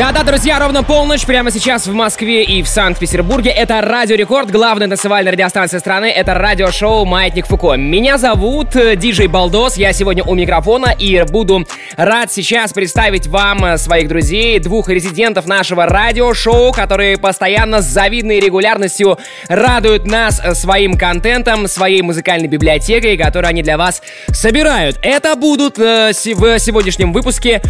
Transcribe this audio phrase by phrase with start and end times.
[0.00, 3.50] Да-да, друзья, ровно полночь, прямо сейчас в Москве и в Санкт-Петербурге.
[3.50, 6.06] Это Радио Рекорд, главная танцевальная радиостанция страны.
[6.06, 7.74] Это радиошоу «Маятник Фуко».
[7.74, 11.66] Меня зовут э, Диджей Балдос, я сегодня у микрофона и буду
[11.98, 18.40] рад сейчас представить вам э, своих друзей, двух резидентов нашего радиошоу, которые постоянно с завидной
[18.40, 24.98] регулярностью радуют нас э, своим контентом, своей музыкальной библиотекой, которую они для вас собирают.
[25.02, 27.60] Это будут в сегодняшнем выпуске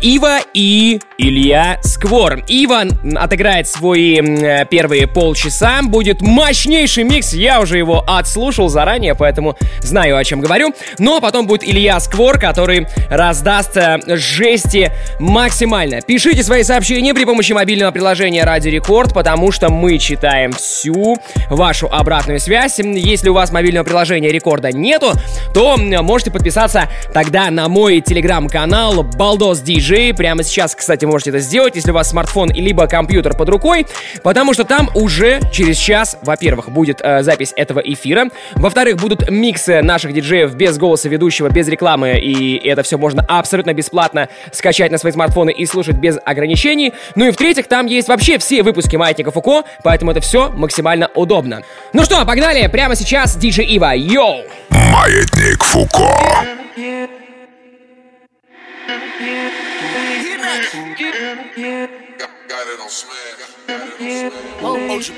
[0.00, 2.42] Ива и Илья Сквор.
[2.46, 5.80] Иван отыграет свои э, первые полчаса.
[5.82, 7.32] Будет мощнейший микс.
[7.32, 10.74] Я уже его отслушал заранее, поэтому знаю, о чем говорю.
[10.98, 16.00] Но ну, а потом будет Илья Сквор, который раздаст э, жести максимально.
[16.02, 21.16] Пишите свои сообщения при помощи мобильного приложения Радио Рекорд, потому что мы читаем всю
[21.48, 22.78] вашу обратную связь.
[22.78, 25.12] Если у вас мобильного приложения Рекорда нету,
[25.54, 30.14] то можете подписаться тогда на мой телеграм-канал Балдос Диджей.
[30.14, 33.86] Прямо сейчас, кстати, можете это сделать сделать, если у вас смартфон либо компьютер под рукой,
[34.22, 39.82] потому что там уже через час, во-первых, будет э, запись этого эфира, во-вторых, будут миксы
[39.82, 44.98] наших диджеев без голоса ведущего, без рекламы, и это все можно абсолютно бесплатно скачать на
[44.98, 46.92] свои смартфоны и слушать без ограничений.
[47.14, 51.62] Ну и в-третьих, там есть вообще все выпуски Маятника Фуко, поэтому это все максимально удобно.
[51.92, 54.42] Ну что, погнали, прямо сейчас диджей Ива, йоу!
[54.70, 56.10] Маятник Фуко.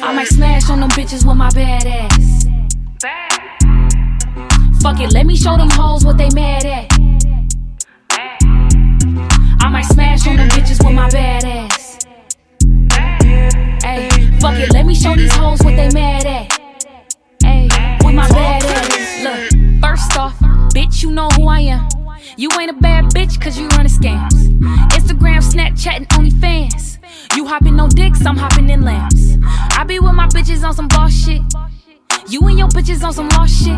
[0.02, 2.44] I might smash on them bitches with my bad ass.
[4.82, 7.01] Fuck it, let me show them hoes what they mad at.
[25.94, 26.98] And OnlyFans.
[27.36, 29.36] You hopping on dicks, I'm hopping in lamps.
[29.76, 31.42] I be with my bitches on some boss shit.
[32.28, 33.76] You and your bitches on some lost shit.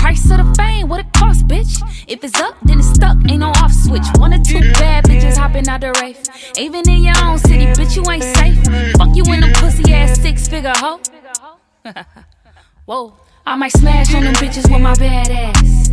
[0.00, 1.82] Price of the fame, what it cost, bitch?
[2.08, 4.06] If it's up, then it's stuck, ain't no off switch.
[4.16, 6.26] One or two bad bitches hopping out the race.
[6.56, 8.56] Even in your own city, bitch, you ain't safe.
[8.96, 11.00] Fuck you in them pussy ass six figure hoe.
[12.86, 13.14] Whoa,
[13.44, 15.90] I might smash on them bitches with my bad ass.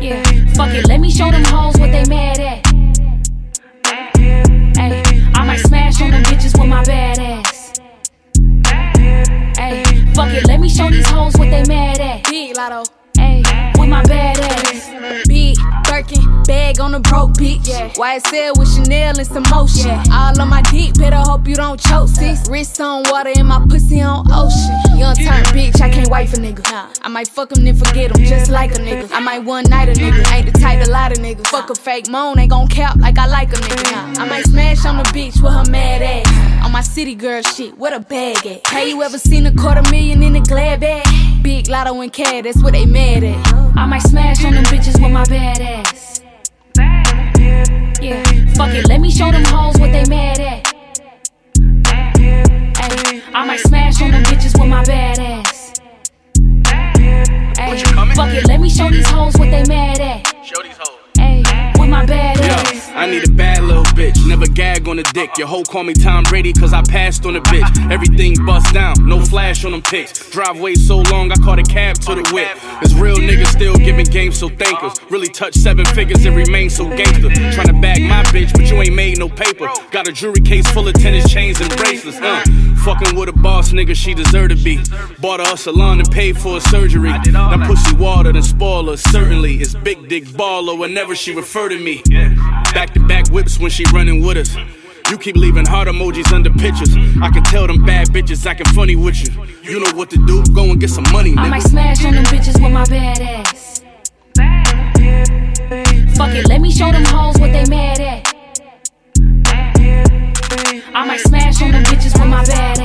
[0.00, 0.22] Yeah,
[0.54, 2.65] fuck it, let me show them hoes what they mad at.
[6.58, 7.72] With my bad ass.
[9.58, 9.82] Hey,
[10.14, 12.24] fuck it, let me show these hoes what they mad at.
[12.24, 12.84] Big Lotto,
[13.16, 13.42] hey,
[13.78, 15.26] with my bad ass.
[15.28, 15.56] Big
[15.96, 17.66] Birkin, bag on a broke bitch.
[17.66, 17.88] Yeah.
[17.88, 19.86] YSL with Chanel and some motion.
[19.86, 20.04] Yeah.
[20.12, 22.10] All on my deep, better hope you don't choke.
[22.10, 22.46] sis.
[22.50, 24.98] Wrist on water and my pussy on ocean.
[24.98, 26.70] Young turn bitch, I can't wait for nigga.
[26.70, 26.90] Nah.
[27.00, 29.10] I might fuck him then forget him, just like a nigga.
[29.10, 31.46] I might one night a nigga, ain't the type a lot of niggas.
[31.46, 34.16] Fuck a fake moan, ain't gon' cap like I like a nigga.
[34.16, 34.22] Nah.
[34.22, 36.62] I might smash on the bitch with her mad ass.
[36.62, 38.66] On my city girl shit, what a bag at?
[38.66, 41.06] Hey, you ever seen a quarter million in a glad bag?
[41.42, 43.54] Big lotto and cat, that's what they mad at.
[43.78, 45.85] I might smash on them bitches with my bad ass.
[48.00, 48.22] Yeah,
[48.54, 50.74] fuck it, let me show them hoes what they mad at.
[51.86, 55.72] Ay, I might smash on them bitches with my bad ass.
[57.58, 57.82] Ay,
[58.14, 60.26] fuck it, let me show these hoes what they mad at.
[61.86, 62.90] With my bad ass.
[62.94, 65.36] I need a bad little bitch, never gag on a dick.
[65.38, 67.90] Your hoe call me Tom Brady cause I passed on a bitch.
[67.90, 70.30] Everything bust down, no flash on them pics.
[70.30, 72.48] Driveway so long, I caught a cab to the whip.
[72.82, 74.98] This real nigga still giving games, so thank us.
[75.10, 77.28] Really touch seven figures and remain so gangster.
[77.28, 79.68] Tryna bag my bitch, but you ain't made no paper.
[79.90, 82.18] Got a jewelry case full of tennis chains and bracelets.
[82.18, 82.42] Uh,
[82.86, 84.78] fucking with a boss nigga, she deserve to be.
[85.18, 87.10] Bought her a salon and paid for a surgery.
[87.10, 89.56] That pussy water and spoiler, certainly.
[89.56, 92.00] It's big dick baller whenever she refer to me.
[92.72, 94.56] Back to back whips when she running with us.
[95.10, 96.94] You keep leaving heart emojis under pictures.
[97.20, 99.30] I can tell them bad bitches acting funny with you.
[99.64, 101.38] You know what to do, go and get some money, nigga.
[101.38, 103.82] I might smash on them bitches with my bad ass.
[106.16, 108.32] Fuck it, let me show them hoes what they mad at.
[110.96, 112.75] I might smash on them bitches with my bad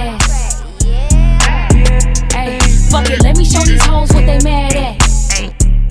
[4.01, 4.97] hoes what they mad at.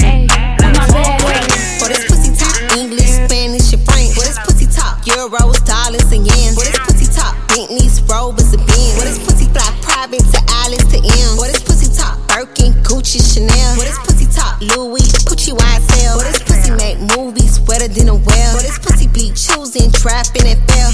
[0.03, 0.27] Hey,
[0.59, 1.79] with my bad ass.
[1.79, 4.15] For this pussy talk English, Spanish, French.
[4.19, 6.59] For this pussy talk Euros, dollars, and yens.
[6.59, 8.95] For this pussy talk Bentleys, Rovers, and Benz.
[8.99, 11.39] For this pussy fly private to Alice to M.
[11.39, 13.79] For this pussy talk Birkin, Gucci, Chanel.
[13.79, 16.19] For this pussy talk Louis, Gucci, YSL.
[16.19, 18.53] For this pussy make movies wetter than a well.
[18.59, 20.91] For this pussy be choosing, trapping, and fail.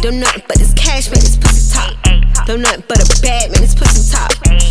[0.00, 2.05] Don't nothing but this cash, man, this pussy talk.
[2.46, 3.74] Don't nothing but a bad man, this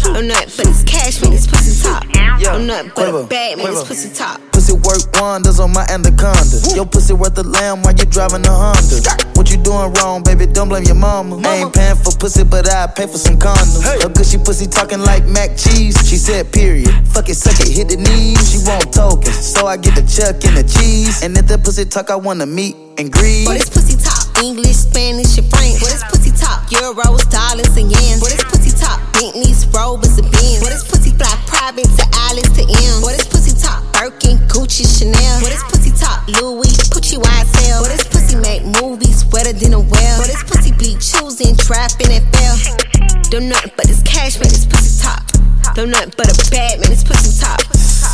[0.07, 2.05] I'm nothing but this cash, man, this pussy top.
[2.15, 4.39] I'm nothing but a bag, man, this pussy top.
[4.53, 6.55] Pussy work wonders on my anaconda.
[6.73, 9.03] Your pussy worth a lamb while you driving a Honda.
[9.35, 10.45] What you doing wrong, baby?
[10.45, 11.35] Don't blame your mama.
[11.43, 13.83] I ain't paying for pussy, but I pay for some condoms.
[13.83, 15.97] Her gushy pussy talking like mac cheese.
[16.07, 16.95] She said, period.
[17.09, 18.39] Fuck it, suck it, hit the knees.
[18.51, 21.23] She want tokens, so I get the chuck and the cheese.
[21.23, 23.45] And if the pussy talk, I wanna meet and greet.
[23.45, 24.24] Boy, this pussy top.
[24.43, 25.81] English, Spanish, and French.
[25.81, 26.67] What is pussy top.
[26.67, 28.21] Euros, dollars, and yens.
[28.21, 28.99] What is pussy top.
[29.13, 30.59] Bentleys, Rovers, and Benz.
[30.59, 33.01] Boy, this pussy fly private to Alice to M.
[33.01, 33.83] Boy, this pussy top.
[33.93, 35.41] Birkin, Gucci, Chanel.
[35.41, 36.27] What is pussy top.
[36.27, 37.81] Louis, Gucci, YSL.
[37.83, 40.17] Boy, this pussy make movies wetter than a well.
[40.19, 42.55] What is pussy be choosing, trapping, and fell.
[43.29, 45.23] Don't nothing but this cash, man, this pussy top.
[45.75, 47.59] Don't nothing but a bad man, this pussy top.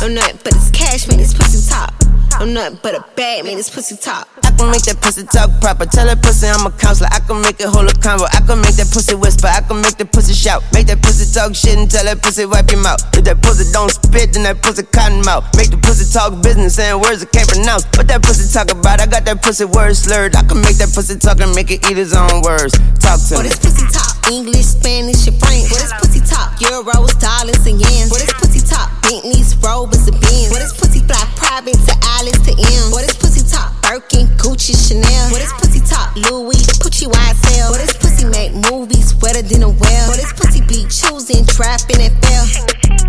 [0.00, 2.01] Don't nothing but this cash, man, this pussy top.
[2.42, 4.26] I'm nothing but a bad man, this pussy top.
[4.42, 5.86] I can make that pussy talk proper.
[5.86, 7.06] Tell that pussy I'm a counselor.
[7.14, 8.26] I can make it hold a convo.
[8.34, 9.46] I can make that pussy whisper.
[9.46, 10.66] I can make that pussy shout.
[10.74, 12.98] Make that pussy talk shit and tell that pussy wipe your mouth.
[13.14, 15.46] If that pussy don't spit, then that pussy cotton mouth.
[15.54, 17.86] Make the pussy talk business, and words I can't pronounce.
[17.94, 18.98] What that pussy talk about?
[18.98, 20.34] I got that pussy word slurred.
[20.34, 22.74] I can make that pussy talk and make it eat his own words.
[22.98, 23.54] Talk to Boy, me.
[23.54, 24.11] this pussy top.
[24.30, 25.70] English, Spanish, and French.
[25.70, 26.54] Boy, this pussy top.
[26.60, 28.10] Euros, dollars, and yens.
[28.10, 28.90] Boy, this pussy top.
[29.02, 30.50] Bentleys, Rovers, and Benz.
[30.52, 32.90] Boy, this pussy fly private to Alice to M.
[32.90, 33.74] Boy, this pussy top.
[33.82, 35.30] Birkin, Gucci, Chanel.
[35.30, 36.14] Boy, this pussy top.
[36.16, 37.70] Louis, Gucci, YSL.
[37.72, 40.06] Boy, this pussy make movies wetter than a well.
[40.08, 42.46] Boy, this pussy be choosing, trapping, and fell.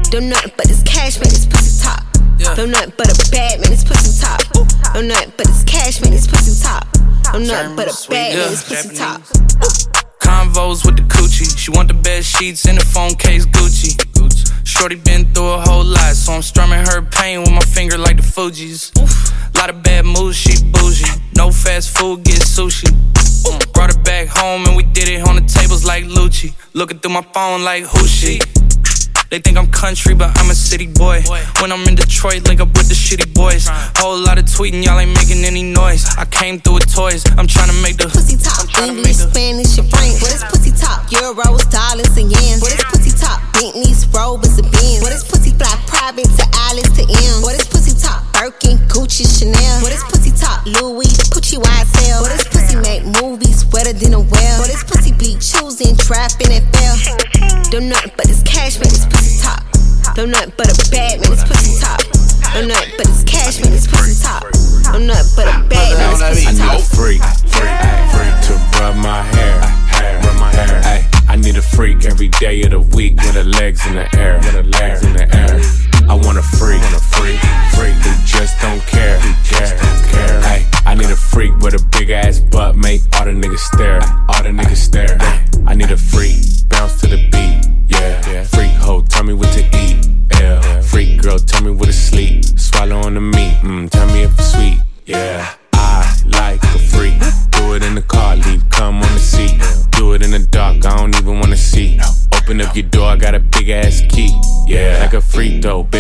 [0.09, 2.03] Don't nothing but this cash, man, this pussy top.
[2.55, 4.41] Don't nothing but a bad man, this pussy top.
[4.93, 6.87] Don't nothing but this cash, man, this pussy top.
[7.31, 10.02] Don't nothing but a bad man, this pussy top.
[10.33, 11.45] Convos with the coochie.
[11.55, 13.93] She want the best sheets in the phone case Gucci.
[14.65, 18.17] Shorty been through a whole lot, so I'm strumming her pain with my finger like
[18.17, 18.81] the Fugees.
[19.55, 21.05] Lot of bad moves, she bougie.
[21.35, 22.89] No fast food, get sushi.
[23.73, 26.53] Brought her back home and we did it on the tables like Lucci.
[26.73, 28.39] Looking through my phone like who she?
[29.33, 31.23] They think I'm country, but I'm a city boy.
[31.59, 33.65] When I'm in Detroit, link up with the shitty boys.
[33.97, 36.05] Whole lot of tweeting, y'all ain't making any noise.
[36.19, 37.25] I came through with toys.
[37.35, 38.69] I'm trying to make the pussy top.
[38.77, 40.21] English, a- Spanish, and French.
[40.21, 41.09] What is pussy top?
[41.09, 42.61] Euros, dollars, and yens.
[42.61, 43.41] What is pussy top?
[43.53, 45.01] Bentleys, Rovers, and Benz.
[45.01, 47.41] What is pussy fly private to Alice to M?
[47.41, 48.32] What is pussy top?
[48.43, 49.79] Birkin, Gucci, Chanel.
[49.79, 50.65] What is pussy top?
[50.65, 52.19] Louis, Gucci, YSL.
[52.19, 54.59] What is pussy make movies wetter than a well?
[54.59, 56.91] What is pussy be choosing, trapping, and fell?
[57.71, 59.63] Don't nothing but this cash, man, this pussy top.
[60.15, 62.03] Don't nothing but a bad man, this pussy top.
[62.51, 64.43] Don't nothing but this cash, man, this pussy top.
[64.91, 66.79] Don't nothing but a bad man, this pussy I need top.
[66.79, 67.79] a freak, freak,
[68.11, 69.55] freak to rub my hair,
[69.87, 70.81] hair, rub my hair.
[70.83, 74.03] Ay, I need a freak every day of the week with her legs in the
[74.19, 75.63] air, with her legs in the air.
[76.09, 77.39] I want a freak, want a freak,
[77.73, 78.11] freak who
[78.53, 79.77] just don't care, just
[80.11, 80.39] care.
[80.43, 84.01] Ay, I need a freak with a big ass butt, make all the niggas stare,
[84.29, 85.12] all the niggas stare.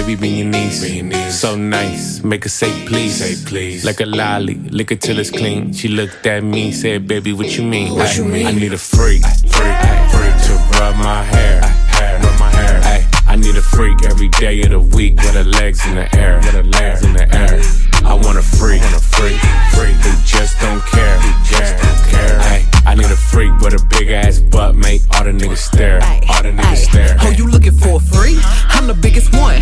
[0.03, 1.39] Freak though, baby, be your niece.
[1.39, 3.17] So nice, make her say please.
[3.17, 3.85] Say please.
[3.85, 5.73] Like a lolly, lick it till it's clean.
[5.73, 7.93] She looked at me, said, baby, what you mean?
[7.95, 8.47] What you mean?
[8.47, 9.77] I need a freak, freak,
[10.11, 12.81] freak to rub my hair, hair, rub my hair.
[12.83, 16.15] Ay, I need a freak every day of the week with her legs in the
[16.15, 17.61] air, with her legs in the air.
[18.05, 19.39] I want a freak, want a freak,
[19.73, 22.39] freak who just don't care, who just don't care.
[22.39, 26.03] Ay, I need a freak with a big ass butt, make all the niggas stare,
[26.29, 27.15] all the niggas stare.
[27.21, 28.37] Oh, you looking for a free?
[28.69, 29.61] I'm the biggest one.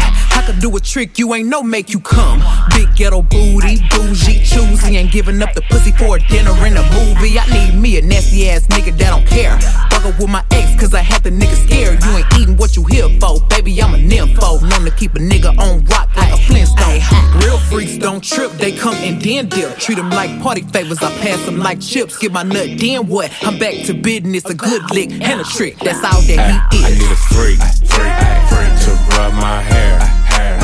[0.51, 2.43] Could do a trick you ain't know make you come.
[2.72, 6.84] Big ghetto booty, bougie, choosy, ain't giving up the pussy for a dinner and a
[6.91, 7.39] movie.
[7.39, 9.58] I need me a nasty ass nigga that don't care.
[9.91, 12.03] Fuck up with my ex, cause I had the nigga scared.
[12.03, 13.81] You ain't eating what you here for, baby.
[13.81, 14.62] I'm a nympho.
[14.70, 17.00] Known to keep a nigga on rock like a Flintstone.
[17.39, 19.77] Real freaks don't trip, they come and then dip.
[19.77, 22.17] Treat them like party favors, I pass them like chips.
[22.17, 23.31] Get my nut, then what?
[23.43, 25.77] I'm back to business, a good lick and a trick.
[25.79, 26.84] That's all that he is.
[26.84, 28.12] I need a freak, freak,
[28.51, 30.00] freak to rub my hair,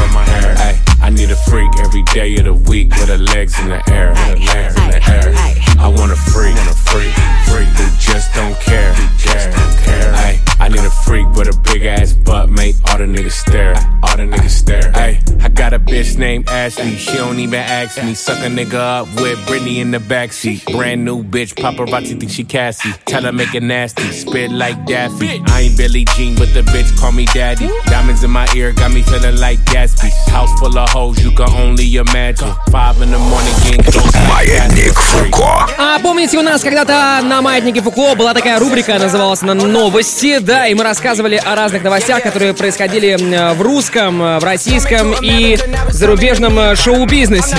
[0.08, 0.56] rub my hair.
[0.58, 3.82] Ay, I need a freak every day of the week with her legs in the
[3.90, 5.34] air, with her legs in the air.
[5.80, 7.14] I want a freak, want a freak,
[7.48, 10.14] freak who just don't care, just don't care.
[10.14, 13.76] Ay, I need a freak with a big ass butt make all the niggas stare.
[14.04, 14.92] All the niggas stare.
[14.94, 16.96] Hey, I got a bitch named Ashley.
[16.96, 18.16] She don't even ask me.
[18.16, 20.66] Suck a nigga up with Britney in the backseat.
[20.72, 22.92] Brand new bitch, paparazzi think she Cassie.
[23.06, 25.42] Tell her make it nasty, spit like Daffy.
[25.48, 27.70] I ain't Billie Jean, but the bitch call me daddy.
[27.86, 30.10] Diamonds in my ear got me feeling like Gatsby.
[30.32, 32.50] House full of hoes, you can only imagine.
[32.72, 34.14] Five in the morning, getting close.
[34.28, 35.68] Маятник Фуко.
[35.78, 40.68] А помните, у нас когда-то на Маятнике Фуко была такая рубрика, называлась она «Новости», да,
[40.68, 43.18] и мы рассказывали о разных новостях, которые происходили
[43.54, 45.58] в русском, э, в российском и
[45.90, 47.58] зарубежном э, шоу-бизнесе.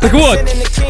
[0.00, 0.38] Так вот,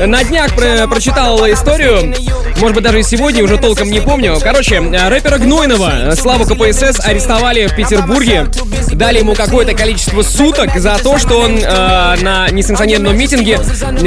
[0.00, 2.14] на днях про- прочитал историю,
[2.61, 4.38] может быть, даже и сегодня, уже толком не помню.
[4.42, 8.47] Короче, э, рэпера Гнойного, Славу КПСС, арестовали в Петербурге,
[8.92, 13.59] дали ему какое-то количество суток за то, что он э, на несанкционированном митинге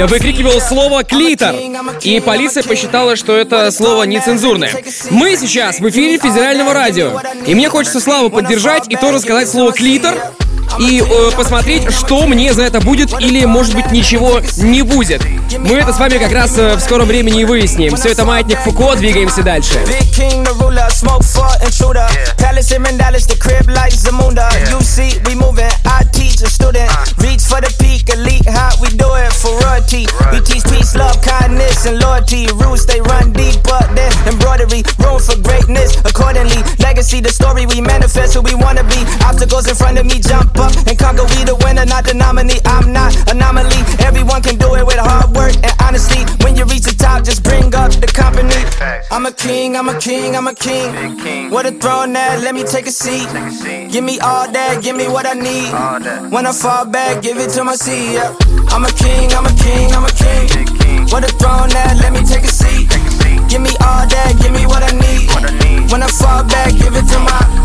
[0.07, 1.55] выкрикивал слово «клитор».
[2.01, 4.71] И полиция посчитала, что это слово нецензурное.
[5.09, 7.19] Мы сейчас в эфире федерального радио.
[7.45, 10.15] И мне хочется Славу поддержать и тоже сказать слово «клитор»,
[10.77, 15.25] и э, посмотреть, что мне за это будет или, может быть, ничего не будет.
[15.57, 17.95] Мы это с вами как раз э, в скором времени и выясним.
[17.95, 19.79] Все это «Маятник Фуко», двигаемся дальше.
[26.79, 27.09] Uh.
[36.05, 36.61] Accordingly,
[37.21, 38.99] the story we manifest, who we wanna be.
[39.25, 41.23] Obstacles in front of me jump up and conquer.
[41.31, 42.59] We the winner, not the nominee.
[42.65, 43.81] I'm not anomaly.
[44.03, 46.21] Everyone can do it with hard work and honesty.
[46.43, 48.59] When you reach the top, just bring up the company.
[49.11, 51.49] I'm a king, I'm a king, I'm a king.
[51.49, 53.27] What a throne that, let me take a seat.
[53.91, 55.71] Give me all that, give me what I need.
[56.31, 58.13] When I fall back, give it to my seat.
[58.13, 58.35] Yeah.
[58.69, 61.07] I'm a king, I'm a king, I'm a king.
[61.09, 62.89] What a throne that, let me take a seat.
[63.49, 65.91] Give me all that, give me what I need.
[65.91, 67.58] When I fall back, give it to my.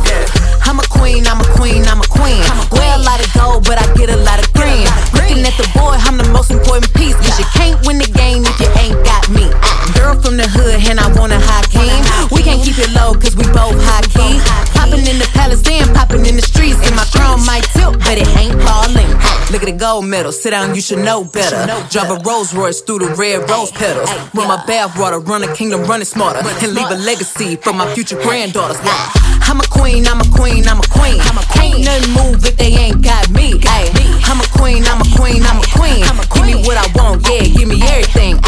[0.64, 0.70] Yeah.
[0.70, 2.42] I'm a queen, I'm a queen, I'm a queen.
[2.72, 4.86] Wear a lot of gold, but I get a lot of green.
[5.14, 7.14] Looking at the boy, I'm the most important piece.
[7.16, 9.46] Cause you can't win the game if you ain't got me.
[9.94, 12.00] Girl from the hood, and I want a high king.
[12.30, 14.40] We can't keep it low, cause we both high key.
[14.72, 16.80] Popping in the palace, then popping in the streets.
[16.86, 18.83] And my crown might tilt, but it ain't falling.
[19.54, 21.62] Look at the gold medal, sit down, you should know better.
[21.86, 24.10] Drive a Rolls Royce through the red rose petals.
[24.34, 26.42] Run my bath water, run a kingdom, run it smarter.
[26.42, 28.82] And leave a legacy for my future granddaughters.
[28.82, 31.22] I'm a queen, I'm a queen, I'm a queen.
[31.54, 33.54] Can't nothing move if they ain't got me.
[33.62, 33.86] Ay,
[34.26, 36.02] I'm a queen, I'm a queen, I'm a queen.
[36.02, 38.42] Give me what I want, yeah, give me everything.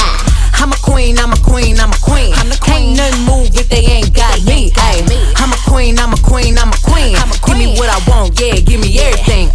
[0.58, 2.34] I'm a queen, I'm a queen, I'm a queen.
[2.66, 4.74] Can't nothing move if they ain't got me.
[4.74, 5.06] Ay,
[5.38, 7.14] I'm a queen, I'm a queen, I'm a queen.
[7.46, 9.54] Give me what I want, yeah, give me everything.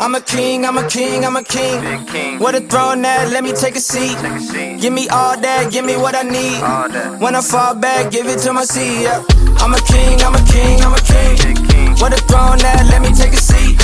[0.00, 2.38] I'm a king, I'm a king, I'm a king.
[2.38, 4.16] What a throne that, let me take a seat.
[4.80, 6.62] Give me all that, give me what I need.
[7.20, 9.02] When I fall back, give it to my seat.
[9.02, 9.24] Yeah.
[9.58, 11.98] I'm a king, I'm a king, I'm a king.
[11.98, 13.78] What a throne that, let me take a seat.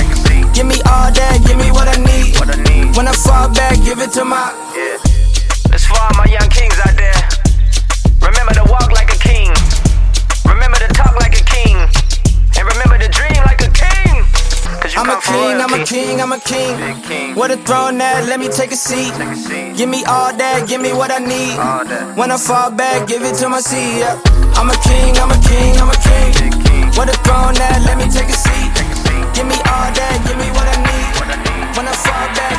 [0.55, 2.39] Give me all that, give me what I need.
[2.97, 4.55] When I fall back, give it to my.
[4.71, 5.03] Yeah.
[5.71, 7.14] Let's all my young kings out there.
[15.05, 17.35] I'm a king, I'm a king, I'm a king.
[17.37, 19.13] What a throne that, let me take a seat.
[19.77, 21.61] Give me all that, give me what I need.
[22.17, 24.01] When I fall back, give it to my seat.
[24.01, 24.17] Yeah.
[24.57, 26.89] I'm a king, I'm a king, I'm a king.
[26.97, 28.73] What a throne that, let me take a seat.
[29.37, 31.77] Give me all that, give me what I need.
[31.77, 32.54] When I fall back,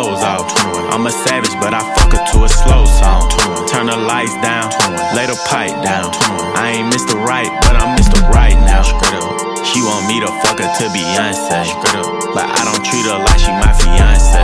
[0.00, 0.48] clothes off.
[0.92, 3.28] I'm a savage, but I fuck her to a slow song.
[3.68, 5.16] Turn the lights down, 21.
[5.16, 6.08] lay the pipe down.
[6.08, 6.56] 21.
[6.56, 7.20] I ain't Mr.
[7.20, 8.16] Right, but I'm Mr.
[8.32, 8.80] Right now.
[9.60, 11.68] She want me to fuck her to Beyonce.
[12.32, 14.40] But I don't treat her like she my fiance.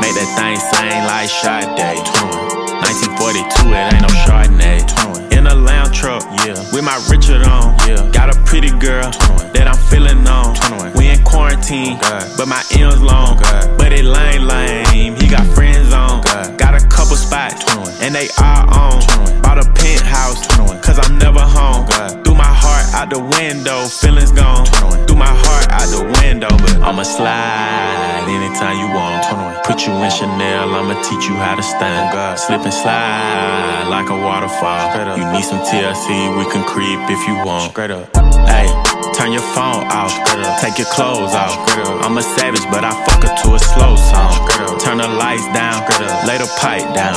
[0.00, 2.00] Make that thing sing like Sade.
[2.88, 4.80] 1942, it ain't no Chardonnay.
[5.36, 6.58] In a lounge truck, yeah.
[6.72, 8.10] With my Richard on, yeah.
[8.12, 9.10] Got a pretty girl
[9.54, 10.54] that I'm feeling on.
[10.96, 13.38] We in quarantine, oh, but my M's long.
[13.38, 15.14] Oh, but it lame, lame.
[15.16, 16.22] He got friends on.
[16.26, 17.64] Oh, got a couple spots,
[18.00, 19.00] and they are on.
[19.42, 20.46] Bought a penthouse,
[20.84, 21.86] cause I'm never home.
[22.24, 24.66] Threw my heart out the window, feelings gone.
[25.06, 29.22] Threw my heart out the window, but I'ma slide anytime you want.
[29.64, 32.38] Put you in Chanel, I'ma teach you how to stand.
[32.38, 35.16] Slip and slide like a waterfall.
[35.16, 37.76] You need some TLC, we can creep if you want.
[38.48, 38.68] Hey,
[39.14, 40.12] turn your phone off,
[40.60, 41.56] take your clothes off.
[42.04, 44.32] I'm a savage, but I fuck her to a slow song.
[44.80, 45.84] Turn the lights down,
[46.26, 47.16] lay the pipe down.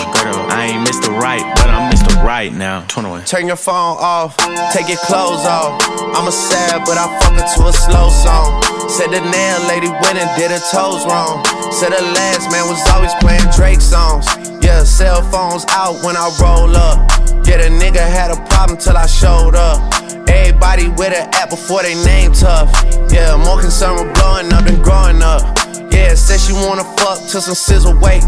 [0.51, 1.09] I ain't Mr.
[1.19, 2.23] Right, but I'm Mr.
[2.23, 2.85] Right now.
[2.87, 3.25] 21.
[3.25, 4.35] Turn your phone off,
[4.73, 5.81] take your clothes off.
[6.15, 8.63] I'm a sad, but I fuck her to a slow song.
[8.89, 11.43] Said the nail lady went and did her toes wrong.
[11.71, 14.25] Said the last man was always playing Drake songs.
[14.63, 17.26] Yeah, cell phones out when I roll up.
[17.47, 19.79] Yeah, the nigga had a problem till I showed up.
[20.27, 22.67] Everybody with an app before they name tough.
[23.09, 25.55] Yeah, more concerned with blowing up than growing up.
[25.89, 28.21] Yeah, said she wanna fuck till some SZA wait.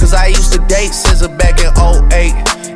[0.00, 2.32] Cause I used to date SZA back in 08.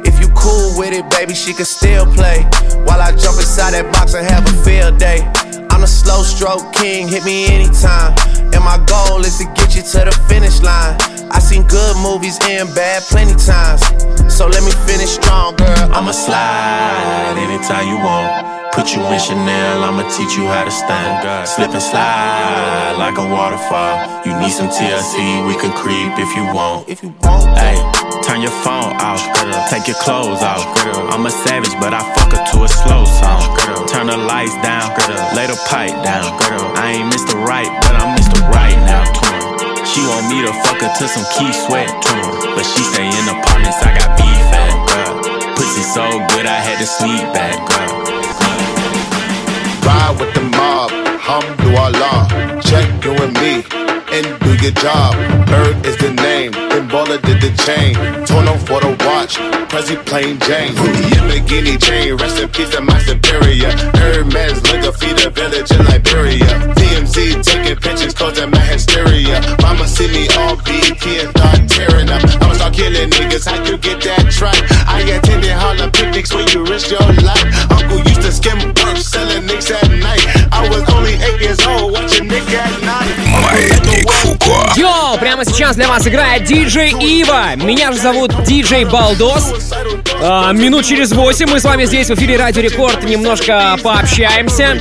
[0.07, 2.45] If you cool with it, baby, she can still play.
[2.85, 5.25] While I jump inside that box and have a field day.
[5.71, 8.13] I'm the slow stroke king, hit me anytime.
[8.53, 10.97] And my goal is to get you to the finish line.
[11.33, 13.83] I seen good movies and bad plenty times.
[14.29, 15.89] So let me finish strong, girl.
[15.93, 18.57] I'ma slide anytime you want.
[18.77, 21.49] Put you in Chanel, I'ma teach you how to stand.
[21.49, 23.97] Slip and slide like a waterfall.
[24.29, 26.87] You need some TLC, we can creep if you want.
[26.87, 27.81] If you want, hey,
[28.21, 29.25] turn your phone off,
[29.73, 30.61] take your clothes off.
[31.09, 33.57] I'm a savage, but I fuck her to a slow song.
[33.89, 34.93] Turn the lights down,
[35.33, 36.29] lay the pipe down.
[36.77, 37.33] I ain't Mr.
[37.41, 38.45] Right, but I'm Mr.
[38.53, 39.26] Right now.
[39.87, 41.89] She want me to fuck her to some Keith Sweat,
[42.55, 43.79] but she stay in apartments.
[43.81, 45.15] I got beef at, girl.
[45.55, 48.03] Pussy so good, I had to sleep back, girl.
[49.87, 52.61] Ride with the mob, alhamdulillah.
[52.63, 53.65] Check you and me
[54.13, 55.15] and do your job.
[55.47, 57.95] Bird is the name, then baller did the chain.
[58.27, 59.39] Torn off for the watch,
[59.77, 60.73] Cause he plain Jane.
[60.73, 63.69] Lamborghini chain, rest in peace to my superior.
[64.01, 66.49] Hermes, look up, feed a village in Liberia.
[66.81, 69.37] TMZ taking pictures, causing my hysteria.
[69.61, 72.25] Mama see me all BT and thought tearing up.
[72.41, 74.57] I'ma start killing niggas, how you get that track?
[74.89, 77.45] I attended Harlem picnics where you risk your life.
[77.71, 80.25] Uncle used to skim work, selling nicks at night.
[80.57, 83.13] I was only eight years old, watching Nick at night.
[83.45, 83.96] My
[84.47, 84.81] Фуко.
[84.81, 87.57] Йоу, прямо сейчас для вас играет диджей Ива.
[87.57, 89.75] Меня же зовут диджей Балдос.
[90.23, 94.79] А, минут через 8 мы с вами здесь в эфире Радио Рекорд немножко пообщаемся.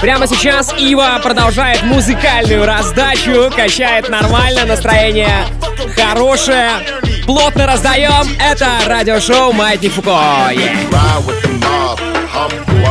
[0.00, 5.46] Прямо сейчас Ива продолжает музыкальную раздачу, качает нормально, настроение
[5.96, 6.70] хорошее.
[7.26, 8.26] Плотно раздаем.
[8.40, 10.10] Это радиошоу Маятник Фуко.
[10.10, 10.88] Yeah.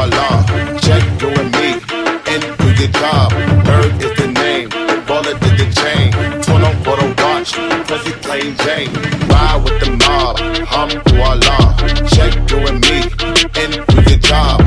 [0.09, 0.77] The.
[0.81, 1.69] Check you and me
[2.27, 3.57] and do your job.
[7.47, 8.93] bitch, cause you plain Jane.
[9.27, 11.75] Ride with the mob, hum to Allah.
[12.09, 13.01] Check you and me,
[13.61, 14.66] and do your job.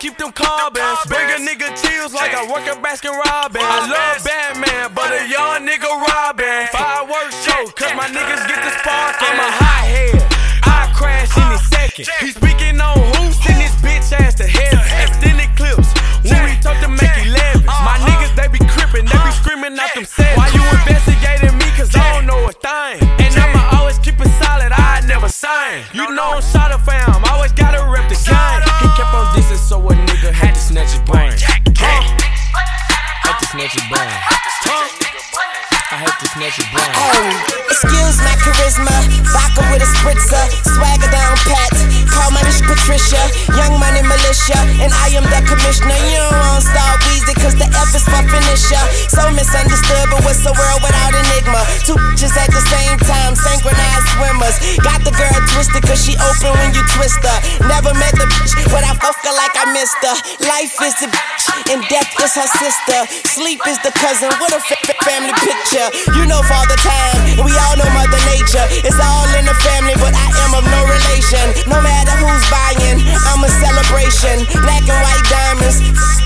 [0.00, 0.98] keep them carbons.
[1.06, 3.62] Bring a nigga chills like I work at Baskin Robbins.
[3.62, 4.24] I love
[38.70, 38.94] charisma.
[39.32, 41.70] Vodka with a spritzer, swagger down pat.
[42.10, 43.18] Call my bitch Patricia,
[43.56, 45.96] young money militia, and I am the commissioner.
[46.10, 48.82] You don't want star Weezy, cause the F is my finisher.
[49.08, 51.62] So misunderstood, but what's the world without enigma?
[51.86, 53.79] Two bitches at the same time, synchronized
[54.50, 54.78] swimmers.
[54.82, 57.38] Got the girl twisted cause she open when you twist her.
[57.68, 60.16] Never met the bitch, but I fuck her like I missed her.
[60.46, 62.98] Life is the bitch, and death is her sister.
[63.28, 65.86] Sleep is the cousin, what a fa- family picture.
[66.16, 68.66] You know Father Time, we all know Mother Nature.
[68.86, 71.44] It's all in the family, but I am of no relation.
[71.70, 72.98] No matter who's buying,
[73.30, 74.46] I'm a celebration.
[74.64, 75.78] Black and white diamonds,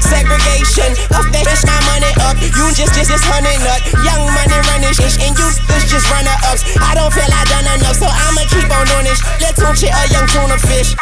[0.05, 0.93] segregation.
[1.17, 2.37] Up that bitch, my money up.
[2.41, 3.81] You just, just, just honey nut.
[4.05, 6.63] Young money running shit, and you just, just runner ups.
[6.79, 9.21] I don't feel I done enough, so I'ma keep on doing this.
[9.41, 10.95] Let's tune a young tuna fish.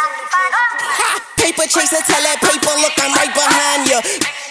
[1.52, 4.00] Paper chaser, tell that paper, look, I'm right behind you.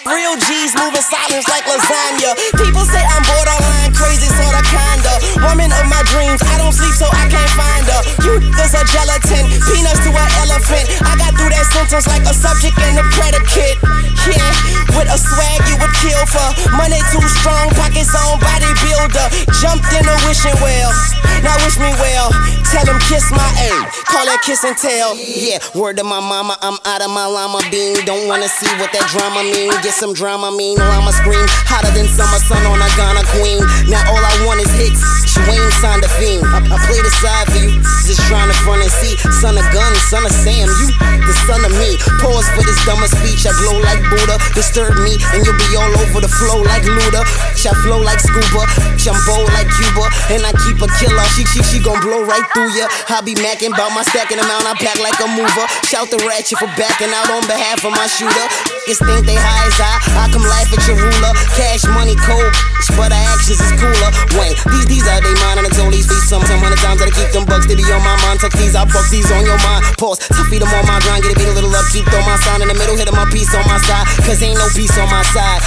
[0.06, 2.30] Real G's moving silence like lasagna.
[2.54, 5.42] People say I'm borderline crazy, sorta kinda.
[5.42, 8.02] Woman of my dreams, I don't sleep so I can't find her.
[8.22, 10.86] You niggas are gelatin, peanuts to an elephant.
[11.02, 13.82] I got through that sentence like a subject and a predicate.
[14.22, 14.54] Yeah,
[14.94, 16.54] with a swag you would kill for.
[16.78, 19.26] Money too strong, pockets on bodybuilder.
[19.58, 20.94] Jumped in a wishing well.
[21.42, 22.30] Now wish me well.
[22.70, 23.70] Tell him kiss my A.
[24.06, 25.18] Call that kiss and tell.
[25.18, 27.96] Yeah, word to my mama, I'm out of my llama bean.
[28.04, 29.72] Don't wanna see what that drama mean.
[29.80, 30.76] Get some drama mean.
[30.76, 33.64] Llama scream hotter than summer sun on a Ghana queen.
[33.88, 35.21] Now all I want is hits.
[35.48, 36.44] Wayne signed a fiend.
[36.46, 37.76] I, I play the side for you.
[38.06, 39.14] Just trying to front and see.
[39.40, 40.68] Son of gun, son of Sam.
[40.68, 40.88] You
[41.22, 41.98] the son of me.
[42.20, 43.44] Pause for this dumber speech.
[43.44, 44.38] I glow like Buddha.
[44.54, 47.22] Disturb me and you'll be all over the flow like Luda.
[47.62, 48.66] I flow like scuba.
[48.98, 50.10] Jumbo like Cuba.
[50.34, 51.26] And I keep a killer.
[51.34, 52.90] She, she, she gon' blow right through ya.
[53.08, 54.66] I be macking about my stacking amount.
[54.66, 55.66] I pack like a mover.
[55.86, 58.46] Shout the ratchet for backing out on behalf of my shooter.
[58.92, 59.94] Niggas think they high as I.
[60.20, 61.32] I come laugh at your ruler.
[61.56, 62.52] Cash money cold,
[62.98, 64.10] but our actions is cooler.
[64.36, 66.98] Wayne, these these are inside they mind, on the only be some, some hundred times
[67.00, 67.66] that I keep them bucks.
[67.66, 69.84] They be on my mind, tuck these, I fuck these on your mind.
[69.98, 71.86] Pause, to feed them on my grind, get a beat a little up.
[71.86, 74.42] upkeep, throw my sign in the middle, hit them my piece on my side, cause
[74.42, 75.62] ain't no peace on my side.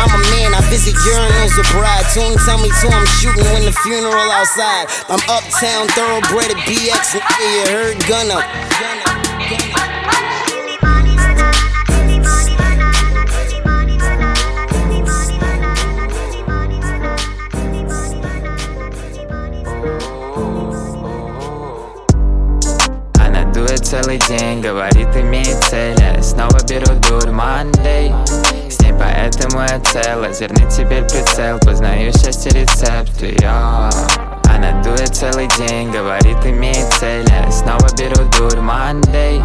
[0.00, 2.06] I'm a man, I visit urinals a bride.
[2.14, 4.88] Tune, tell me to, I'm shooting when the funeral outside.
[5.12, 8.40] I'm uptown, thoroughbred at BX, yeah, you heard Gunna.
[8.40, 9.08] Gunna,
[9.44, 9.99] Gunna.
[23.90, 25.96] Целый день, говорит, имеет цель.
[25.98, 28.14] Я снова беру дур Monday.
[28.70, 30.22] С ней поэтому я цел.
[30.22, 33.90] Озерный теперь прицел Познаю счастье рецепт Йо.
[34.48, 37.26] Она дует целый день, говорит, имеет цель.
[37.28, 39.42] Я снова беру дур Monday.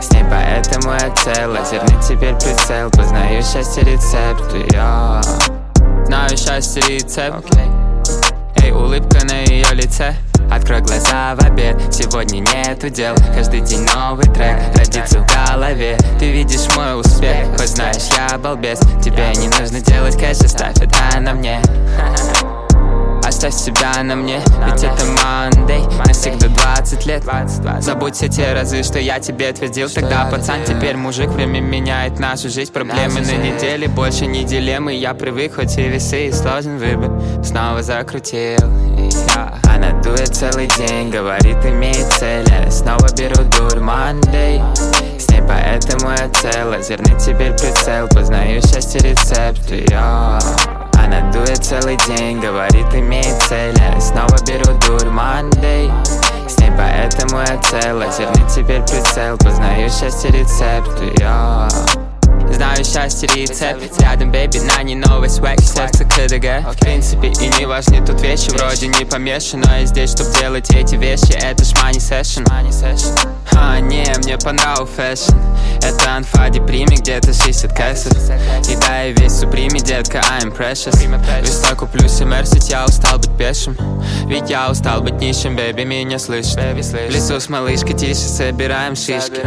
[0.00, 1.52] С ней поэтому я цел.
[1.52, 5.20] Озерный теперь прицел Познаю счастье рецепт Йо.
[6.06, 7.46] Знаю счастье рецепт
[8.62, 10.14] Эй, улыбка на ее лице.
[10.50, 13.14] Открой глаза в обед, сегодня нету дел.
[13.34, 15.96] Каждый день новый трек родится в голове.
[16.18, 18.80] Ты видишь мой успех, хоть знаешь я балбес.
[19.02, 21.61] Тебе не нужно делать кэш, оставь это на мне
[23.44, 27.24] Оставь себя на мне, ведь это Monday Навсегда 20 лет.
[27.80, 29.88] Забудь все те разы, что я тебе твердил.
[29.90, 32.72] Тогда пацан, теперь мужик Время меняет нашу жизнь.
[32.72, 34.94] Проблемы на неделе, больше не дилеммы.
[34.94, 37.10] Я привык, хоть и весы, и сложен выбор.
[37.42, 38.60] Снова закрутил.
[39.64, 42.46] Она дует целый день, говорит, имеет цель.
[42.48, 44.62] Я снова беру дур Monday
[45.18, 48.06] С ней поэтому я цел Озерный теперь прицел.
[48.06, 50.81] Познаю счастье рецепт Йо.
[50.98, 53.74] Она дует целый день, говорит, имеет цель.
[53.78, 55.90] Я снова беру дур Monday.
[56.48, 57.98] С ней поэтому я цел.
[57.98, 62.11] Озерный теперь прицел Познаю счастье рецепт Йо.
[62.50, 64.00] Знаю счастье рецепт.
[64.00, 66.74] Рядом, бэби, на не новый свек Сердце КДГ.
[66.74, 68.50] В принципе и не важны тут вещи.
[68.50, 72.44] Вроде не помешан, но я здесь, чтоб делать эти вещи Это ж money session.
[73.54, 75.34] А, не, мне понрав фэшн.
[75.82, 78.12] Это анфа деприми, где-то 60 кэсов.
[78.68, 80.96] И да, я весь суприми, детка, I'm precious.
[81.42, 83.76] Весной куплю себе Мерсит, я устал быть пешим.
[84.26, 89.40] Ведь я устал быть нищим, бэби, меня слышит В лесу с малышкой тише, собираем шишки.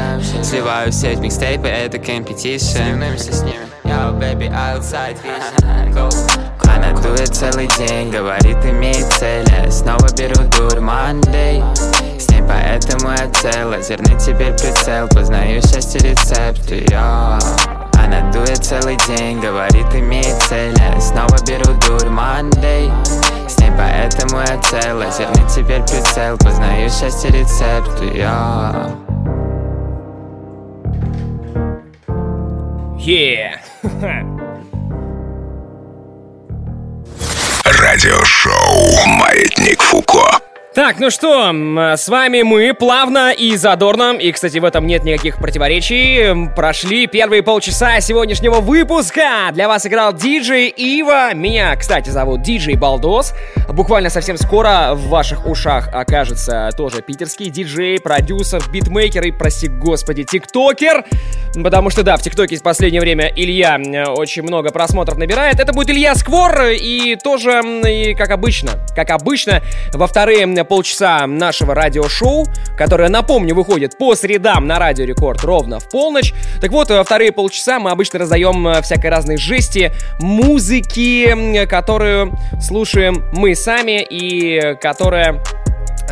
[0.44, 2.85] Сливаю в сеть микстейпы, это компетишн
[3.18, 3.66] с ними.
[3.84, 5.18] Yo, baby, outside
[5.94, 6.10] Go.
[6.68, 9.46] Она дует целый день, говорит, имеет цель.
[9.50, 11.64] Я снова беру дур Monday.
[12.20, 13.72] С ней поэтому я цел.
[13.72, 17.40] Озерный теперь прицел Познаю счастье рецепт Йо.
[17.94, 20.76] Она дует целый день, говорит, имеет цель.
[20.78, 22.92] Я снова беру дур Monday.
[23.48, 25.00] С ней поэтому я цел.
[25.00, 29.05] Озерный теперь прицел Познаю счастье рецепт Йо.
[37.66, 40.45] Радиошоу «Маятник Фуко».
[40.76, 41.54] Так, ну что,
[41.96, 47.44] с вами мы плавно и задорно, и, кстати, в этом нет никаких противоречий, прошли первые
[47.44, 49.52] полчаса сегодняшнего выпуска.
[49.54, 53.34] Для вас играл диджей Ива, меня, кстати, зовут диджей Балдос.
[53.70, 60.26] Буквально совсем скоро в ваших ушах окажется тоже питерский диджей, продюсер, битмейкер и, прости господи,
[60.26, 61.06] тиктокер.
[61.64, 63.80] Потому что, да, в ТикТоке в последнее время Илья
[64.18, 65.62] очень много просмотров набирает.
[65.62, 69.62] Это будет Илья Сквор, и тоже, и как обычно, как обычно,
[69.94, 72.46] во вторые полчаса нашего радиошоу,
[72.78, 76.34] которое, напомню, выходит по средам на Радио Рекорд ровно в полночь.
[76.62, 83.24] Так вот, во вторые полчаса мы обычно раздаем э, всякой разной жести, музыки, которую слушаем
[83.34, 85.42] мы сами и которая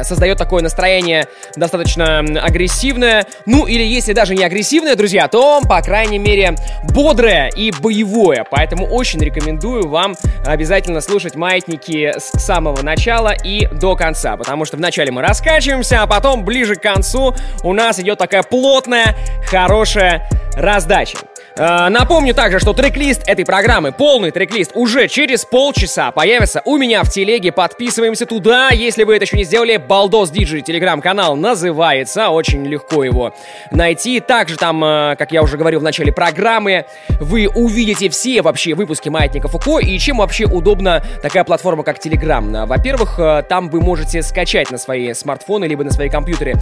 [0.02, 3.26] создает такое настроение достаточно агрессивное.
[3.46, 8.46] Ну, или если даже не агрессивное, друзья, то, по крайней мере, бодрое и боевое.
[8.50, 10.15] Поэтому очень рекомендую вам
[10.46, 14.38] обязательно слушать маятники с самого начала и до конца.
[14.38, 19.15] Потому что вначале мы раскачиваемся, а потом, ближе к концу, у нас идет такая плотная,
[19.50, 21.17] хорошая раздача.
[21.56, 27.04] Э, Напомню также, что трек-лист этой программы, полный трек-лист, уже через полчаса появится у меня
[27.04, 27.52] в телеге.
[27.52, 29.78] Подписываемся туда, если вы это еще не сделали.
[29.78, 33.34] Балдос Диджи телеграм-канал называется, очень легко его
[33.72, 34.20] найти.
[34.20, 36.86] Также там, э, как я уже говорил в начале программы,
[37.20, 42.56] вы увидите все вообще выпуски Маятника Фуко и чем вообще удобна такая платформа, как Телеграм.
[42.56, 46.56] Э, Во-первых, там вы можете скачать на свои смартфоны либо на свои компьютеры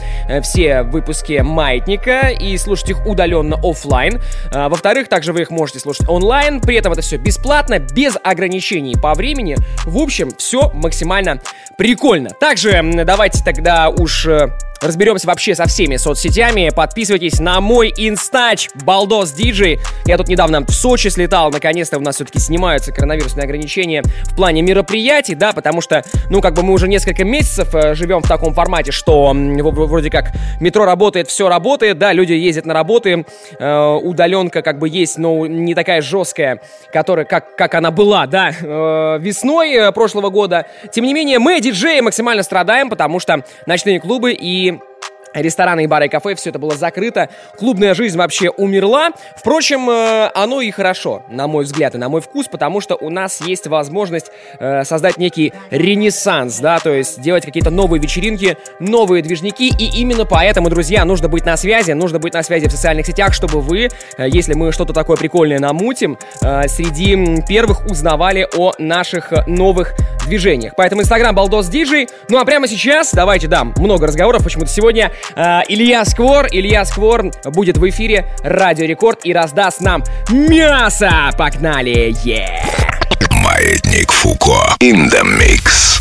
[0.43, 4.19] все выпуски Маятника и слушать их удаленно оффлайн.
[4.53, 8.95] А, Во-вторых, также вы их можете слушать онлайн, при этом это все бесплатно, без ограничений
[8.95, 9.55] по времени.
[9.85, 11.39] В общем, все максимально
[11.77, 12.31] прикольно.
[12.31, 14.49] Также давайте тогда уж э,
[14.81, 16.71] Разберемся вообще со всеми соцсетями.
[16.75, 19.79] Подписывайтесь на мой инстач Балдос Диджей.
[20.05, 21.51] Я тут недавно в Сочи слетал.
[21.51, 26.55] Наконец-то у нас все-таки снимаются коронавирусные ограничения в плане мероприятий, да, потому что, ну, как
[26.55, 31.27] бы мы уже несколько месяцев э, живем в таком формате, что вроде как метро работает,
[31.27, 33.23] все работает, да, люди ездят на работы,
[33.59, 36.59] э, удаленка как бы есть, но не такая жесткая,
[36.91, 40.65] которая, как, как она была, да, э, весной прошлого года.
[40.91, 44.70] Тем не менее, мы, диджеи, максимально страдаем, потому что ночные клубы и
[45.33, 47.29] Рестораны и бары и кафе, все это было закрыто.
[47.57, 49.11] Клубная жизнь вообще умерла.
[49.35, 53.09] Впрочем, э, оно и хорошо, на мой взгляд и на мой вкус, потому что у
[53.09, 59.23] нас есть возможность э, создать некий ренессанс, да, то есть делать какие-то новые вечеринки, новые
[59.23, 59.69] движники.
[59.69, 63.33] И именно поэтому, друзья, нужно быть на связи, нужно быть на связи в социальных сетях,
[63.33, 69.93] чтобы вы, э, если мы что-то такое прикольное намутим, среди первых узнавали о наших новых
[70.25, 70.73] движениях.
[70.75, 72.07] Поэтому Инстаграм Балдос Диджей.
[72.29, 74.43] Ну а прямо сейчас давайте дам много разговоров.
[74.43, 81.31] Почему-то сегодня Илья Сквор, Илья Сквор будет в эфире Радио Рекорд и раздаст нам мясо.
[81.37, 82.13] Погнали!
[82.23, 82.81] Yeah!
[83.31, 84.75] Маятник Фуко.
[84.79, 86.00] In the mix.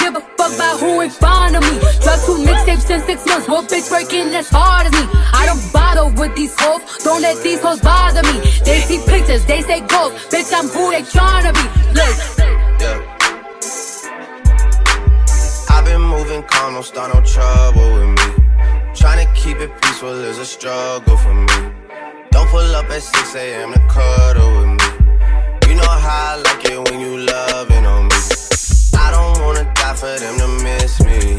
[0.00, 1.78] give a fuck about who ain't fond of me.
[2.02, 5.04] Drop two mixtapes in six months, what bitch working as hard as me?
[5.32, 8.40] I don't bother with these hoes, don't let these hoes bother me.
[8.64, 11.64] They see pictures, they say goals, bitch, I'm who they tryna be.
[11.98, 12.16] Look.
[15.70, 18.28] I've been moving calm, don't start no trouble with me.
[18.94, 21.72] Trying to keep it peaceful is a struggle for me.
[22.32, 23.72] Don't pull up at 6 a.m.
[23.72, 25.70] to cuddle with me.
[25.70, 28.16] You know how I like it when you loving on me.
[28.94, 31.38] I don't wanna die for them to miss me.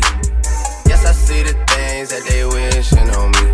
[0.87, 3.47] Yes, I see the things that they wishing on me.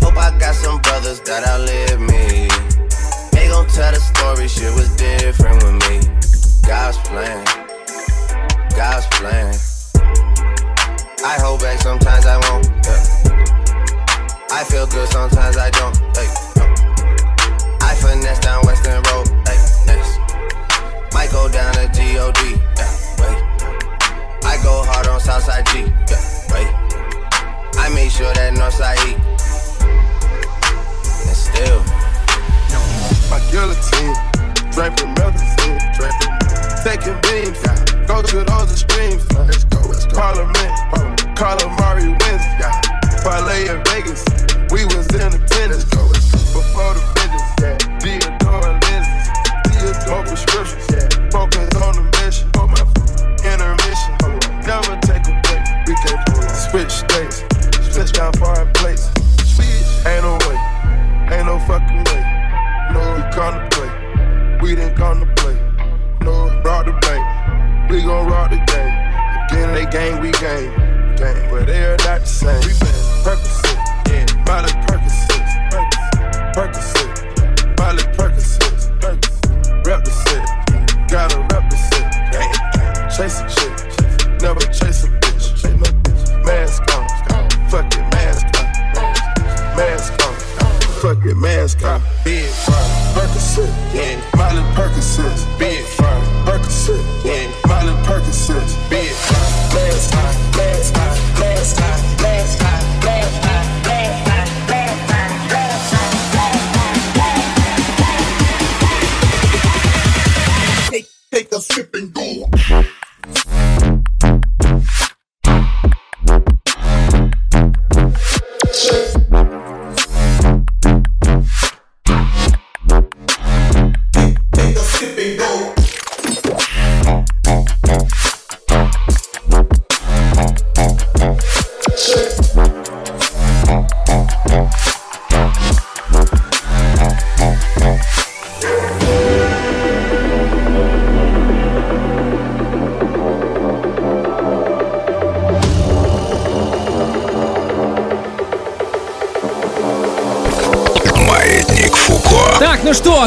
[0.00, 2.48] Hope I got some brothers that outlive me.
[3.32, 5.96] They gon' tell the story, shit was different with me.
[6.66, 7.44] God's plan,
[8.76, 9.54] God's plan.
[11.24, 12.66] I hold back, sometimes I won't.
[12.84, 13.02] Yeah.
[14.50, 15.96] I feel good, sometimes I don't.
[16.16, 16.64] Hey, no.
[17.80, 19.28] I finesse down Weston Road.
[19.48, 20.18] Hey, next.
[21.14, 21.96] Might go down to God.
[21.96, 22.60] Yeah, wait.
[22.78, 23.05] I
[24.66, 25.86] go hard on Southside G.
[26.10, 26.18] Yeah,
[26.50, 26.66] wait.
[27.78, 29.14] I make sure that Northside E.
[31.30, 31.78] And still.
[33.30, 34.14] My guillotine,
[34.74, 36.34] draping medicine, draping,
[36.82, 37.62] taking beams,
[38.10, 39.22] go to those extremes.
[39.38, 40.18] Let's go, let's go.
[40.18, 40.74] Parliament,
[41.38, 42.74] calamari wins, yeah.
[43.22, 44.26] Parlay in Vegas,
[44.74, 45.86] we was in attendance.
[45.86, 46.58] Let's go, let's go.
[46.58, 47.95] Before the business, yeah.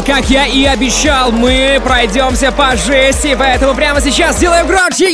[0.06, 5.10] Как я и обещал, мы пройдемся по жести, поэтому прямо сейчас сделаем громче.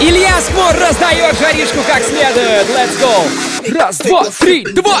[0.00, 2.66] Илья Спор раздает жаришку как следует.
[2.68, 3.76] Let's go.
[3.78, 5.00] Раз, два, три, два.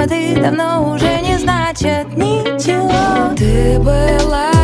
[0.00, 3.34] Выпады давно уже не значат ничего.
[3.36, 4.59] Ты была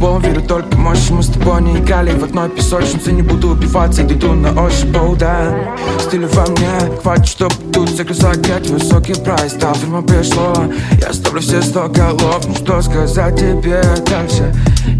[0.00, 3.12] не верю только мощи Мы с тобой не играли в одной песочнице.
[3.12, 8.46] Не буду убиваться, иду на ощупь, оу, да Стиля во мне, хватит, чтоб тут заказать
[8.46, 10.54] Как высокий прайс, да, время пришло
[11.00, 14.54] Я ставлю все сто голов, ну что сказать тебе дальше?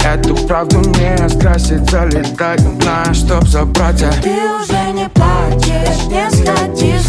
[0.05, 4.03] Эту правду не скрасит, залетать на чтоб забрать.
[4.03, 7.00] А Ты уже не плачешь, не сходи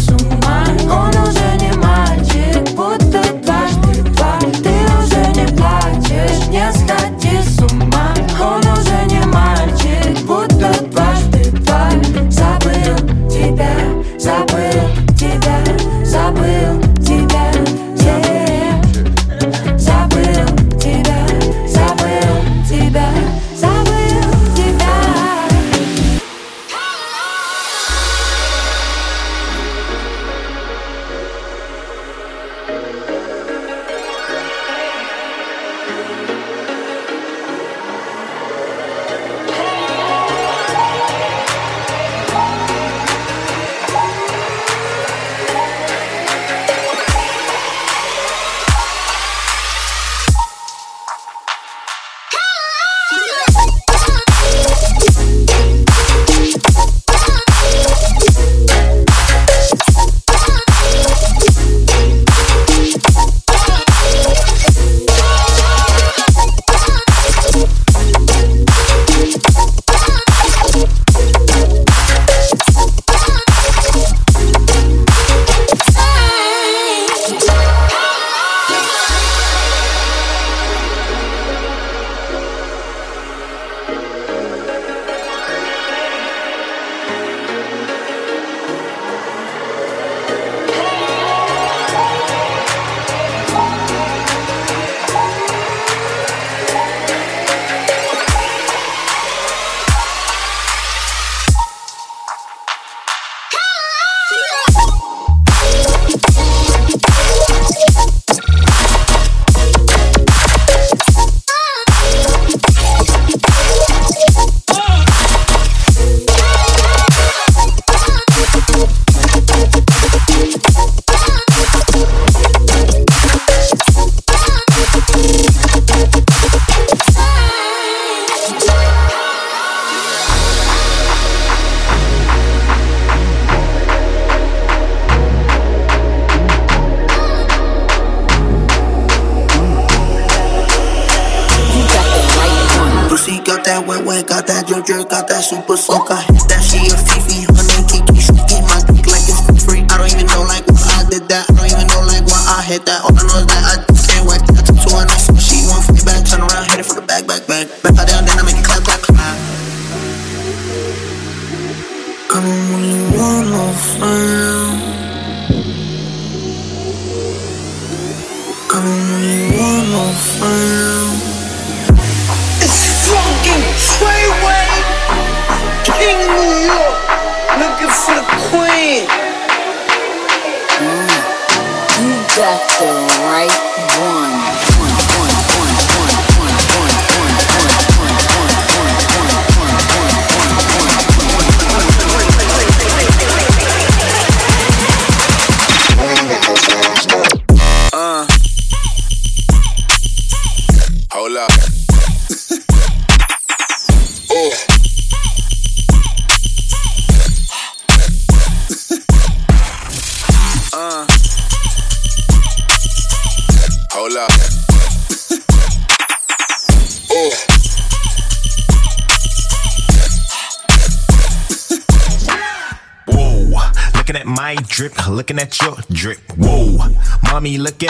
[143.64, 146.08] that wet wet, got that jerk, got that super soak.
[146.08, 148.18] That she a fifi, name Kiki.
[148.18, 149.84] She get my dick like it's free.
[149.90, 151.46] I don't even know like why I did that.
[151.50, 153.02] I don't even know like why I hit that.
[153.04, 153.81] All I know is that I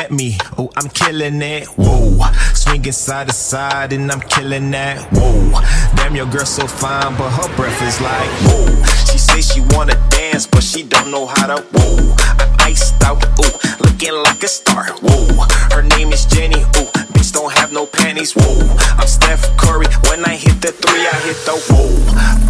[0.02, 0.36] at me.
[0.58, 1.66] Oh, I'm killing it.
[1.78, 2.18] Whoa,
[2.54, 4.98] swinging side to side and I'm killing that.
[5.12, 5.52] Whoa,
[5.96, 8.66] damn, your girl so fine, but her breath is like whoa.
[9.08, 11.62] She say she wanna dance, but she don't know how to.
[11.74, 13.22] Whoa, I'm iced out.
[13.38, 14.86] Ooh, looking like a star.
[15.02, 16.62] Whoa, her name is Jenny.
[16.78, 18.32] Ooh, bitch don't have no panties.
[18.34, 18.58] Whoa,
[18.98, 19.86] I'm Steph Curry.
[20.08, 21.90] When I hit the three, I hit the whoa.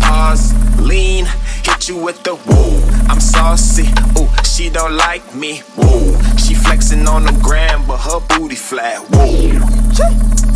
[0.00, 1.26] Pause, lean,
[1.64, 2.72] hit you with the whoa.
[3.10, 3.88] I'm saucy.
[4.18, 5.58] Ooh, she don't like me.
[5.76, 8.96] Whoa, she flexing on the gram, but her booty flat.
[9.10, 10.51] Whoa.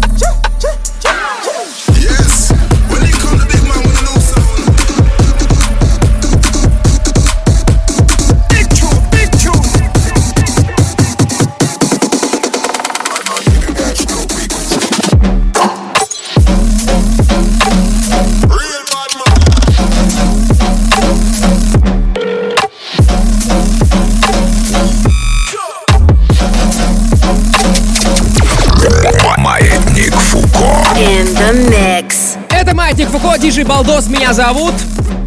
[33.19, 34.75] Фуко, диджей Балдос меня зовут.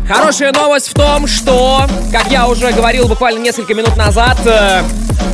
[0.07, 4.83] Хорошая новость в том, что, как я уже говорил буквально несколько минут назад, э,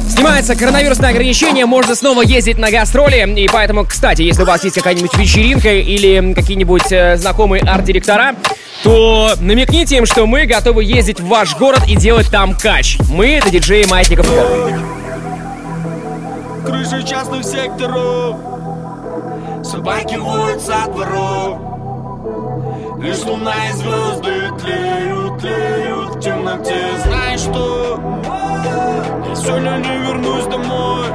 [0.10, 3.30] снимается коронавирусное ограничение, можно снова ездить на гастроли.
[3.38, 8.36] И поэтому, кстати, если у вас есть какая-нибудь вечеринка или какие-нибудь э, знакомые арт-директора,
[8.84, 12.98] то намекните им, что мы готовы ездить в ваш город и делать там кач.
[13.12, 14.80] Мы— это диджеи Маятника Фуко.
[16.66, 18.38] Крыши частных секторов
[19.62, 21.75] Собаки воют со дворов
[22.98, 26.98] Лишь луна и звезды тлеют, тлеют в темноте.
[27.04, 28.00] Знаешь что?
[29.28, 31.08] Я сегодня не вернусь домой.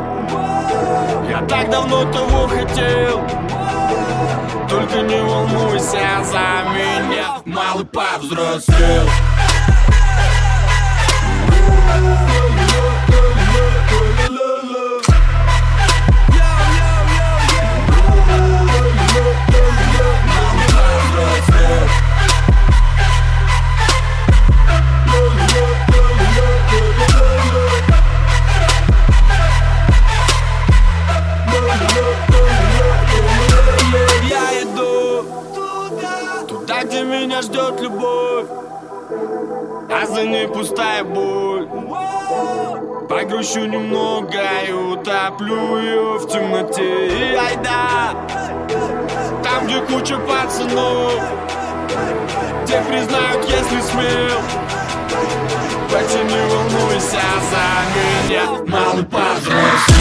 [1.28, 3.20] Я так давно того хотел.
[4.68, 7.41] Только не волнуйся за меня.
[7.47, 9.09] Малый повзрослел
[36.91, 38.47] где меня ждет любовь,
[39.88, 41.68] а за ней пустая боль.
[43.09, 47.07] Погрущу немного и утоплю ее в темноте.
[47.07, 48.16] И айда,
[49.45, 51.14] там, где куча пацанов,
[52.64, 54.41] где признают, если смел.
[55.93, 57.20] Хотя не волнуйся
[57.51, 59.99] за меня, малый повзрослел.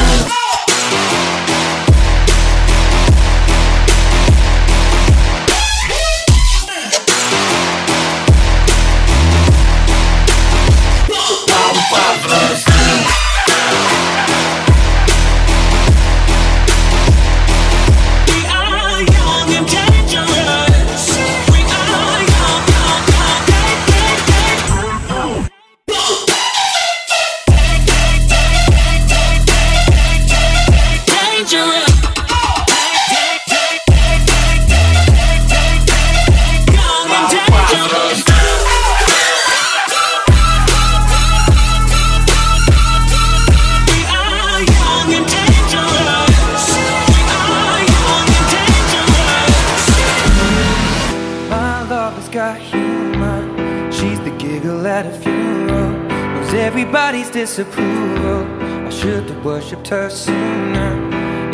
[57.40, 58.44] Disapproval.
[58.86, 60.92] I should have worshipped her sooner.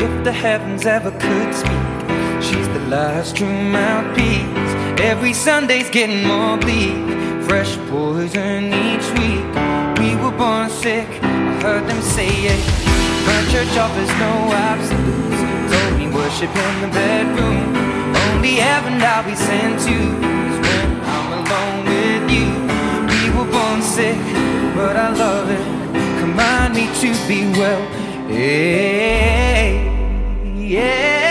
[0.05, 1.89] If the heavens ever could speak,
[2.41, 4.71] she's the last true mouthpiece.
[5.11, 6.97] Every Sunday's getting more bleak.
[7.47, 9.45] Fresh poison each week.
[10.01, 11.07] We were born sick.
[11.21, 12.63] I heard them say it.
[13.29, 14.33] My church offers no
[14.67, 15.41] absolutes.
[15.71, 17.61] Told me worship in the bedroom.
[18.25, 19.97] Only heaven I'll be sent to
[20.49, 22.49] is when I'm alone with you.
[23.13, 24.21] We were born sick,
[24.73, 25.74] but I love it.
[27.01, 27.85] To be well.
[28.29, 29.85] Hey,
[30.45, 31.24] amen.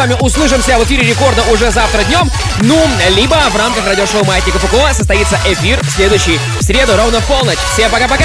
[0.00, 2.30] Вами услышимся в эфире рекорда уже завтра днем.
[2.62, 7.58] Ну, либо в рамках радиошоу Маятника Фуко состоится эфир следующий в среду ровно в полночь.
[7.74, 8.24] Всем пока-пока.